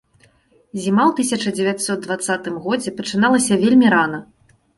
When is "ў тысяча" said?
1.09-1.53